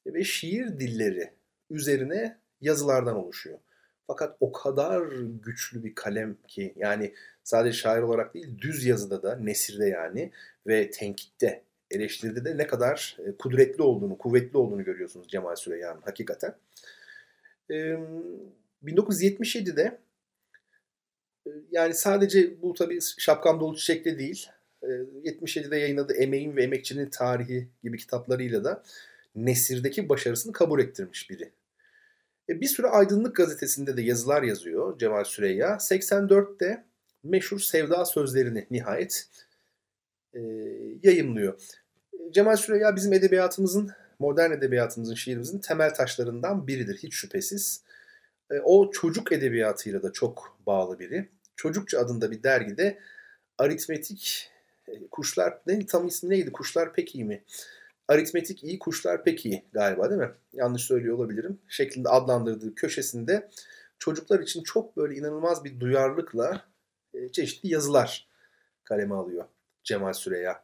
ve 0.05 0.23
şiir 0.23 0.79
dilleri 0.79 1.31
üzerine 1.69 2.37
yazılardan 2.61 3.15
oluşuyor. 3.15 3.59
Fakat 4.07 4.37
o 4.39 4.51
kadar 4.51 5.07
güçlü 5.43 5.83
bir 5.83 5.95
kalem 5.95 6.37
ki 6.47 6.73
yani 6.75 7.13
sadece 7.43 7.77
şair 7.77 8.01
olarak 8.01 8.33
değil 8.33 8.57
düz 8.57 8.85
yazıda 8.85 9.23
da 9.23 9.35
nesirde 9.35 9.85
yani 9.85 10.31
ve 10.67 10.91
tenkitte 10.91 11.63
eleştiride 11.91 12.45
de 12.45 12.57
ne 12.57 12.67
kadar 12.67 13.17
e, 13.27 13.37
kudretli 13.37 13.81
olduğunu, 13.81 14.17
kuvvetli 14.17 14.57
olduğunu 14.57 14.83
görüyorsunuz 14.83 15.27
Cemal 15.27 15.55
Süreyya'nın 15.55 16.01
hakikaten. 16.01 16.55
1977'de 18.83 19.99
e, 21.47 21.49
yani 21.71 21.93
sadece 21.93 22.61
bu 22.61 22.73
tabii 22.73 22.99
şapkam 23.17 23.59
dolu 23.59 23.77
çiçekle 23.77 24.19
değil 24.19 24.49
77'de 24.83 25.77
e, 25.77 25.79
yayınladığı 25.79 26.13
Emeğin 26.13 26.55
ve 26.55 26.63
Emekçinin 26.63 27.09
Tarihi 27.09 27.67
gibi 27.83 27.97
kitaplarıyla 27.97 28.63
da 28.63 28.83
Nesir'deki 29.35 30.09
başarısını 30.09 30.53
kabul 30.53 30.79
ettirmiş 30.79 31.29
biri. 31.29 31.51
E, 32.49 32.61
bir 32.61 32.67
süre 32.67 32.87
Aydınlık 32.87 33.35
Gazetesi'nde 33.35 33.97
de 33.97 34.01
yazılar 34.01 34.43
yazıyor 34.43 34.97
Cemal 34.97 35.23
Süreyya. 35.23 35.69
84'te 35.69 36.83
meşhur 37.23 37.59
Sevda 37.59 38.05
Sözlerini 38.05 38.67
nihayet 38.71 39.27
yayınlıyor. 41.03 41.61
Cemal 42.31 42.55
Süreyya 42.55 42.95
bizim 42.95 43.13
edebiyatımızın, 43.13 43.91
modern 44.19 44.51
edebiyatımızın, 44.51 45.15
şiirimizin 45.15 45.59
temel 45.59 45.93
taşlarından 45.93 46.67
biridir 46.67 46.97
hiç 46.97 47.13
şüphesiz. 47.13 47.83
E, 48.51 48.59
o 48.63 48.91
çocuk 48.91 49.31
edebiyatıyla 49.31 50.03
da 50.03 50.13
çok 50.13 50.57
bağlı 50.67 50.99
biri. 50.99 51.29
Çocukça 51.55 51.99
adında 51.99 52.31
bir 52.31 52.43
dergide 52.43 52.99
aritmetik 53.57 54.49
e, 54.87 55.07
kuşlar 55.11 55.57
ne 55.67 55.85
tam 55.85 56.07
ismi 56.07 56.29
neydi? 56.29 56.51
Kuşlar 56.51 56.93
pek 56.93 57.15
iyi 57.15 57.25
mi? 57.25 57.43
Aritmetik 58.07 58.63
iyi, 58.63 58.79
kuşlar 58.79 59.23
pek 59.23 59.45
iyi 59.45 59.65
galiba 59.71 60.09
değil 60.09 60.21
mi? 60.21 60.31
Yanlış 60.53 60.81
söylüyor 60.81 61.17
olabilirim. 61.17 61.59
Şeklinde 61.67 62.09
adlandırdığı 62.09 62.75
köşesinde 62.75 63.49
çocuklar 63.99 64.39
için 64.39 64.63
çok 64.63 64.97
böyle 64.97 65.15
inanılmaz 65.15 65.63
bir 65.63 65.79
duyarlılıkla 65.79 66.65
e, 67.13 67.31
çeşitli 67.31 67.69
yazılar 67.69 68.27
kaleme 68.83 69.15
alıyor 69.15 69.45
Cemal 69.83 70.13
Süreya. 70.13 70.63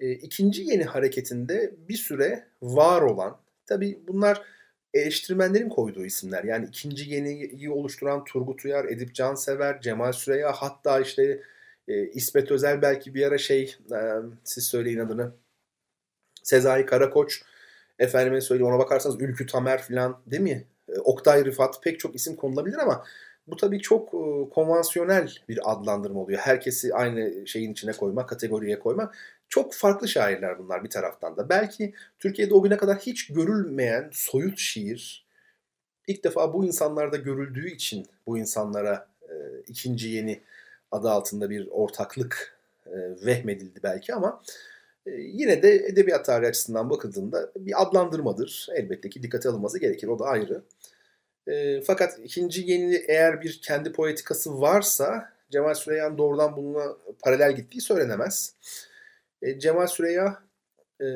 İkinci 0.00 0.62
yeni 0.62 0.84
hareketinde 0.84 1.74
bir 1.88 1.96
süre 1.96 2.48
var 2.62 3.02
olan, 3.02 3.40
tabi 3.66 4.00
bunlar 4.08 4.42
eleştirmenlerin 4.96 5.68
koyduğu 5.68 6.04
isimler. 6.04 6.44
Yani 6.44 6.66
ikinci 6.66 7.10
yeniyi 7.10 7.70
oluşturan 7.70 8.24
Turgut 8.24 8.64
Uyar, 8.64 8.84
Edip 8.84 9.14
Cansever, 9.14 9.80
Cemal 9.80 10.12
Süreya 10.12 10.52
hatta 10.52 11.00
işte 11.00 11.42
e, 11.88 12.06
İsmet 12.06 12.50
Özel 12.50 12.82
belki 12.82 13.14
bir 13.14 13.26
ara 13.26 13.38
şey 13.38 13.76
e, 13.92 13.98
siz 14.44 14.64
söyleyin 14.66 14.98
adını 14.98 15.32
Sezai 16.42 16.86
Karakoç 16.86 17.42
efendime 17.98 18.40
söyleyeyim 18.40 18.72
ona 18.72 18.78
bakarsanız 18.78 19.20
Ülkü 19.20 19.46
Tamer 19.46 19.82
falan 19.82 20.22
değil 20.26 20.42
mi? 20.42 20.64
E, 20.88 20.98
Oktay 20.98 21.44
Rıfat 21.44 21.82
pek 21.82 22.00
çok 22.00 22.14
isim 22.14 22.36
konulabilir 22.36 22.78
ama 22.78 23.04
bu 23.46 23.56
tabii 23.56 23.80
çok 23.80 24.08
e, 24.14 24.50
konvansiyonel 24.50 25.34
bir 25.48 25.72
adlandırma 25.72 26.20
oluyor. 26.20 26.38
Herkesi 26.38 26.94
aynı 26.94 27.46
şeyin 27.46 27.72
içine 27.72 27.92
koyma, 27.92 28.26
kategoriye 28.26 28.78
koyma. 28.78 29.12
Çok 29.48 29.74
farklı 29.74 30.08
şairler 30.08 30.58
bunlar 30.58 30.84
bir 30.84 30.90
taraftan 30.90 31.36
da. 31.36 31.48
Belki 31.48 31.94
Türkiye'de 32.18 32.54
o 32.54 32.62
güne 32.62 32.76
kadar 32.76 32.98
hiç 32.98 33.26
görülmeyen 33.26 34.10
soyut 34.12 34.58
şiir 34.58 35.26
ilk 36.06 36.24
defa 36.24 36.52
bu 36.52 36.64
insanlarda 36.64 37.16
görüldüğü 37.16 37.70
için 37.70 38.06
bu 38.26 38.38
insanlara 38.38 39.08
e, 39.22 39.34
ikinci 39.68 40.08
yeni 40.08 40.40
adı 40.92 41.10
altında 41.10 41.50
bir 41.50 41.68
ortaklık 41.70 42.58
e, 42.86 42.94
vehmedildi 43.26 43.80
belki 43.82 44.14
ama 44.14 44.42
e, 45.06 45.10
yine 45.10 45.62
de 45.62 45.74
edebiyat 45.74 46.26
tarihi 46.26 46.48
açısından 46.48 46.90
bakıldığında 46.90 47.50
bir 47.56 47.82
adlandırmadır. 47.82 48.68
Elbette 48.74 49.10
ki 49.10 49.22
dikkate 49.22 49.48
alınması 49.48 49.78
gerekir. 49.78 50.08
O 50.08 50.18
da 50.18 50.24
ayrı. 50.24 50.62
E, 51.48 51.80
fakat 51.80 52.18
ikinci 52.24 52.70
yeni 52.70 52.94
eğer 53.08 53.42
bir 53.42 53.60
kendi 53.62 53.92
poetikası 53.92 54.60
varsa 54.60 55.32
Cemal 55.50 55.74
Süreyya'nın 55.74 56.18
doğrudan 56.18 56.56
bununla 56.56 56.96
paralel 57.22 57.56
gittiği 57.56 57.80
söylenemez. 57.80 58.54
E, 59.46 59.58
Cemal 59.58 59.86
Süreyya 59.86 60.42
e, 61.00 61.06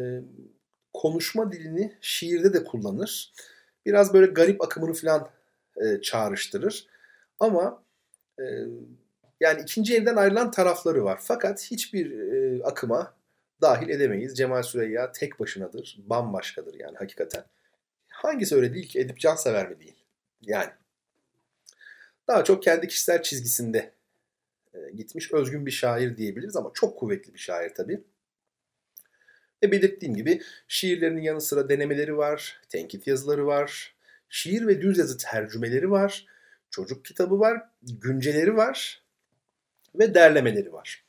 konuşma 0.93 1.53
dilini 1.53 1.97
şiirde 2.01 2.53
de 2.53 2.65
kullanır. 2.65 3.33
Biraz 3.87 4.15
böyle 4.15 4.27
garip 4.27 4.63
akımını 4.63 4.95
falan 4.95 5.31
e, 5.77 6.01
çağrıştırır. 6.01 6.87
Ama 7.41 7.83
e, 8.39 8.45
yani 9.41 9.63
ikinci 9.63 9.97
elden 9.97 10.17
ayrılan 10.17 10.51
tarafları 10.51 11.05
var. 11.05 11.21
Fakat 11.23 11.71
hiçbir 11.71 12.21
e, 12.21 12.63
akıma 12.65 13.15
dahil 13.61 13.89
edemeyiz. 13.89 14.37
Cemal 14.37 14.63
Süreyya 14.63 15.13
tek 15.13 15.41
başınadır. 15.41 15.99
Bambaşkadır 15.99 16.75
yani 16.75 16.97
hakikaten. 16.97 17.45
Hangisi 18.09 18.55
öyle 18.55 18.75
değil 18.75 18.89
ki? 18.89 19.01
Edip 19.01 19.19
Cansever 19.19 19.71
mi 19.71 19.81
değil? 19.81 20.05
Yani. 20.43 20.71
Daha 22.29 22.45
çok 22.45 22.63
kendi 22.63 22.89
kişisel 22.89 23.23
çizgisinde 23.23 23.93
e, 24.75 24.79
gitmiş 24.97 25.33
özgün 25.33 25.67
bir 25.67 25.71
şair 25.71 26.17
diyebiliriz 26.17 26.57
ama 26.57 26.71
çok 26.75 26.99
kuvvetli 26.99 27.35
bir 27.35 27.39
şair 27.39 27.75
tabii. 27.75 28.05
Ve 29.63 29.73
belirttiğim 29.73 30.15
gibi 30.15 30.43
şiirlerinin 30.69 31.23
yanı 31.23 31.41
sıra 31.41 31.69
denemeleri 31.69 32.17
var, 32.17 32.61
tenkit 32.69 33.07
yazıları 33.07 33.47
var, 33.47 33.95
şiir 34.29 34.67
ve 34.67 34.83
düz 34.83 34.99
yazı 34.99 35.19
tercümeleri 35.19 35.91
var, 35.91 36.27
çocuk 36.71 37.05
kitabı 37.05 37.41
var, 37.41 37.63
günceleri 37.83 38.57
var 38.57 39.03
ve 39.95 40.15
derlemeleri 40.15 40.73
var. 40.73 41.05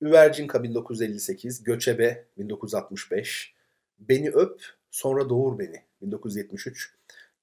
Üvercinka 0.00 0.62
1958, 0.62 1.62
Göçebe 1.62 2.24
1965, 2.38 3.54
Beni 3.98 4.30
Öp, 4.30 4.60
Sonra 4.90 5.28
Doğur 5.28 5.58
Beni 5.58 5.82
1973, 6.02 6.94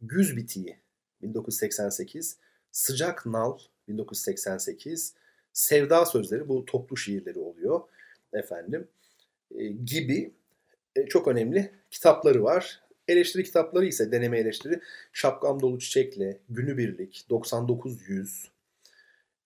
Güz 0.01 0.37
Bitiği 0.37 0.77
1988, 1.21 2.37
Sıcak 2.71 3.25
Nal 3.25 3.59
1988, 3.87 5.13
Sevda 5.53 6.05
Sözleri 6.05 6.47
bu 6.47 6.65
toplu 6.65 6.97
şiirleri 6.97 7.39
oluyor 7.39 7.81
efendim 8.33 8.87
gibi 9.85 10.31
e, 10.95 11.05
çok 11.05 11.27
önemli 11.27 11.71
kitapları 11.91 12.43
var. 12.43 12.83
Eleştiri 13.07 13.43
kitapları 13.43 13.85
ise 13.85 14.11
deneme 14.11 14.39
eleştiri 14.39 14.79
Şapkam 15.13 15.61
Dolu 15.61 15.79
Çiçekle, 15.79 16.37
Günübirlik, 16.49 17.25
9900, 17.29 18.51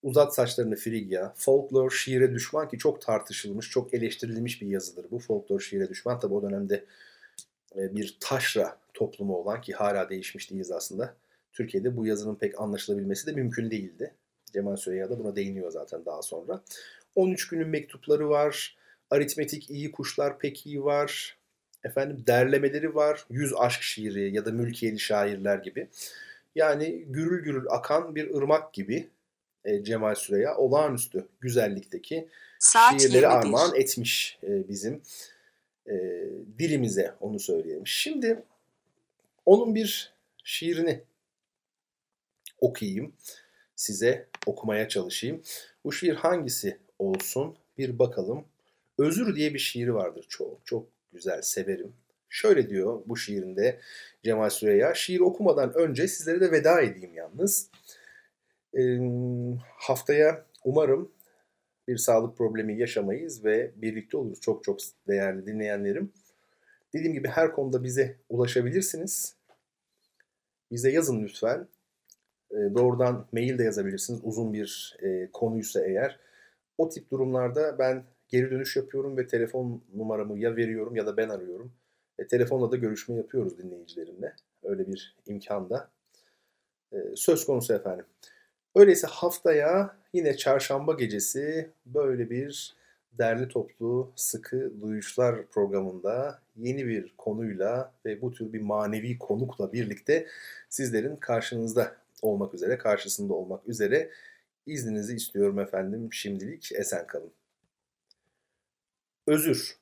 Uzat 0.04 0.36
Saçlarını 0.36 0.76
Frigya, 0.76 1.34
Folklor 1.38 1.92
Şiire 1.92 2.34
Düşman 2.34 2.70
ki 2.70 2.78
çok 2.78 3.02
tartışılmış, 3.02 3.70
çok 3.70 3.94
eleştirilmiş 3.94 4.62
bir 4.62 4.68
yazıdır 4.68 5.06
bu. 5.12 5.20
Folklor 5.20 5.60
Şiire 5.60 5.90
Düşman 5.90 6.20
tabi 6.20 6.34
o 6.34 6.42
dönemde 6.42 6.86
e, 7.76 7.96
bir 7.96 8.18
taşra 8.20 8.78
toplumu 8.94 9.36
olan 9.36 9.62
ki 9.62 9.74
hala 9.74 10.10
değişmiş 10.10 10.52
değiliz 10.52 10.72
aslında. 10.72 11.16
Türkiye'de 11.54 11.98
bu 11.98 12.06
yazının 12.06 12.36
pek 12.36 12.62
anlaşılabilmesi 12.62 13.28
de 13.28 13.32
mümkün 13.32 13.72
değildi. 13.72 14.14
Cemal 14.54 14.76
Süreyya 14.76 15.10
da 15.10 15.20
buna 15.20 15.36
değiniyor 15.36 15.72
zaten 15.72 16.06
daha 16.06 16.22
sonra. 16.22 16.62
13 17.16 17.48
günün 17.48 17.68
mektupları 17.68 18.30
var. 18.30 18.78
Aritmetik 19.12 19.70
iyi 19.70 19.92
kuşlar 19.92 20.40
pek 20.40 20.66
iyi 20.66 20.84
var. 20.84 21.38
Efendim 21.84 22.24
derlemeleri 22.28 22.96
var. 22.96 23.26
Yüz 23.30 23.54
aşk 23.58 23.82
şiiri 23.82 24.36
ya 24.36 24.46
da 24.46 24.52
mülkiyeli 24.52 25.00
şairler 25.00 25.58
gibi. 25.58 25.88
Yani 26.56 27.06
gürül 27.08 27.44
gürül 27.44 27.66
akan 27.70 28.16
bir 28.16 28.36
ırmak 28.36 28.74
gibi 28.74 29.10
e, 29.66 29.84
Cemal 29.84 30.16
Süreya 30.16 30.58
olağanüstü 30.58 31.28
güzellikteki 31.42 32.28
Saat 32.60 33.02
şiirleri 33.02 33.16
21. 33.16 33.38
armağan 33.38 33.76
etmiş 33.76 34.40
e, 34.44 34.70
bizim 34.70 35.02
e, 35.88 35.96
dilimize 36.60 37.14
onu 37.20 37.40
söyleyelim. 37.40 37.88
Şimdi 37.88 38.44
onun 39.46 39.76
bir 39.76 40.14
şiirini 40.44 41.02
okuyayım 42.62 43.14
size 43.76 44.28
okumaya 44.46 44.90
çalışayım. 44.90 45.42
Bu 45.84 45.92
şiir 45.92 46.16
hangisi 46.16 46.78
olsun 47.00 47.58
bir 47.78 48.00
bakalım. 48.00 48.46
Özür 48.98 49.36
diye 49.36 49.54
bir 49.54 49.60
şiiri 49.60 49.94
vardır. 49.94 50.26
Çok 50.30 50.66
çok 50.66 50.88
güzel 51.14 51.42
severim. 51.42 51.94
Şöyle 52.30 52.70
diyor 52.70 53.02
bu 53.06 53.18
şiirinde 53.18 53.80
Cemal 54.24 54.50
Süreyya. 54.50 54.94
Şiir 54.94 55.20
okumadan 55.20 55.74
önce 55.74 56.08
sizlere 56.08 56.42
de 56.42 56.52
veda 56.52 56.82
edeyim 56.82 57.14
yalnız. 57.14 57.70
Ee, 58.78 59.00
haftaya 59.78 60.46
umarım 60.64 61.12
bir 61.88 61.98
sağlık 61.98 62.38
problemi 62.38 62.80
yaşamayız 62.80 63.46
ve 63.46 63.72
birlikte 63.76 64.18
oluruz. 64.18 64.42
Çok 64.42 64.64
çok 64.64 64.80
değerli 65.08 65.46
dinleyenlerim. 65.46 66.14
Dediğim 66.94 67.14
gibi 67.14 67.28
her 67.28 67.52
konuda 67.52 67.84
bize 67.84 68.18
ulaşabilirsiniz. 68.30 69.36
Bize 70.72 70.92
yazın 70.92 71.24
lütfen. 71.24 71.68
E, 72.52 72.56
doğrudan 72.56 73.28
mail 73.32 73.58
de 73.58 73.64
yazabilirsiniz 73.64 74.20
uzun 74.24 74.54
bir 74.54 74.98
e, 75.02 75.30
konuysa 75.34 75.86
eğer. 75.86 76.20
O 76.78 76.90
tip 76.90 77.12
durumlarda 77.12 77.80
ben 77.80 78.04
geri 78.28 78.52
dönüş 78.52 78.76
yapıyorum 78.76 79.18
ve 79.18 79.28
telefon 79.28 79.82
numaramı 79.96 80.40
ya 80.40 80.56
veriyorum 80.56 80.96
ya 80.96 81.06
da 81.06 81.18
ben 81.18 81.30
arıyorum. 81.30 81.72
E, 82.20 82.28
telefonla 82.28 82.72
da 82.72 82.76
görüşme 82.76 83.16
yapıyoruz 83.16 83.58
dinleyicilerimle. 83.58 84.36
Öyle 84.64 84.88
bir 84.88 85.16
imkan 85.26 85.70
da 85.70 85.90
e, 86.94 86.98
söz 87.16 87.46
konusu 87.46 87.74
efendim. 87.74 88.06
Öyleyse 88.76 89.08
haftaya 89.08 89.98
yine 90.14 90.38
çarşamba 90.38 90.94
gecesi 90.94 91.70
böyle 91.86 92.30
bir 92.30 92.76
derli 93.12 93.48
toplu 93.48 94.12
sıkı 94.16 94.82
duyuşlar 94.82 95.48
programında 95.48 96.42
yeni 96.56 96.88
bir 96.88 97.14
konuyla 97.18 97.94
ve 98.06 98.22
bu 98.22 98.32
tür 98.32 98.54
bir 98.54 98.62
manevi 98.62 99.18
konukla 99.18 99.74
birlikte 99.74 100.28
sizlerin 100.70 101.16
karşınızda 101.16 101.96
olmak 102.22 102.54
üzere, 102.54 102.78
karşısında 102.78 103.34
olmak 103.34 103.68
üzere 103.68 104.10
izninizi 104.66 105.16
istiyorum 105.16 105.60
efendim. 105.60 106.10
Şimdilik 106.14 106.72
esen 106.72 107.08
kalın. 107.08 107.32
Özür. 109.28 109.78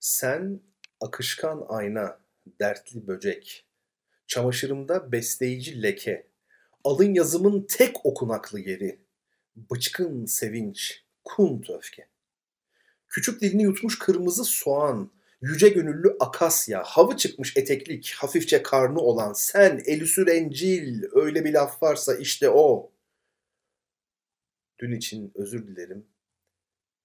Sen 0.00 0.60
akışkan 1.00 1.64
ayna, 1.68 2.20
dertli 2.60 3.06
böcek, 3.06 3.66
çamaşırımda 4.26 5.12
besleyici 5.12 5.82
leke, 5.82 6.26
alın 6.84 7.14
yazımın 7.14 7.66
tek 7.70 8.06
okunaklı 8.06 8.60
yeri, 8.60 9.00
bıçkın 9.56 10.24
sevinç, 10.26 11.04
kunt 11.24 11.70
öfke. 11.70 12.08
Küçük 13.08 13.40
dilini 13.40 13.62
yutmuş 13.62 13.98
kırmızı 13.98 14.44
soğan, 14.44 15.12
yüce 15.40 15.68
gönüllü 15.68 16.16
akasya, 16.20 16.82
havı 16.82 17.16
çıkmış 17.16 17.56
eteklik, 17.56 18.14
hafifçe 18.16 18.62
karnı 18.62 19.00
olan 19.00 19.32
sen, 19.32 19.82
elüsü 19.86 20.26
rencil, 20.26 21.02
öyle 21.12 21.44
bir 21.44 21.52
laf 21.52 21.82
varsa 21.82 22.14
işte 22.14 22.50
o. 22.50 22.92
Dün 24.78 24.92
için 24.92 25.32
özür 25.34 25.66
dilerim. 25.66 26.06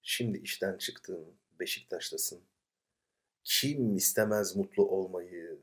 Şimdi 0.07 0.37
işten 0.37 0.77
çıktın, 0.77 1.35
Beşiktaş'tasın. 1.59 2.41
Kim 3.43 3.95
istemez 3.95 4.55
mutlu 4.55 4.89
olmayı 4.89 5.59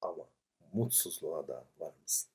ama 0.00 0.28
mutsuzluğa 0.72 1.48
da 1.48 1.64
var 1.78 1.92
mısın? 2.02 2.33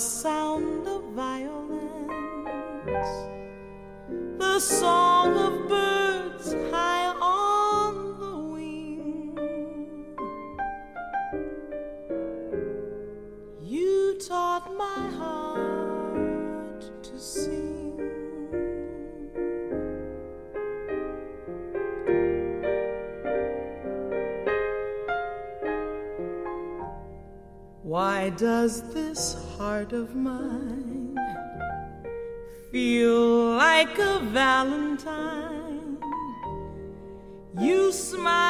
sound 0.00 0.88
of 0.88 1.02
violins, 1.12 2.08
the 4.38 4.58
song 4.58 5.36
of 5.36 5.68
birds 5.68 6.54
high 6.70 7.14
on 7.20 8.18
the 8.18 8.36
wing. 8.54 9.36
You 13.62 14.18
taught 14.26 14.74
my 14.74 15.10
heart 15.18 17.02
to 17.02 17.18
sing. 17.18 17.80
Why 27.82 28.30
does 28.30 28.82
this 28.94 29.34
heart 29.60 29.92
of 29.92 30.14
mine 30.14 31.14
feel 32.72 33.56
like 33.56 33.98
a 33.98 34.20
valentine? 34.32 35.98
You 37.58 37.92
smile 37.92 38.49